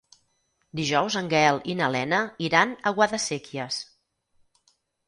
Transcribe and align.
Dijous 0.79 1.17
en 1.21 1.29
Gaël 1.35 1.61
i 1.73 1.77
na 1.83 1.91
Lena 1.99 2.23
iran 2.49 2.75
a 2.81 2.95
Guadasséquies. 2.99 3.83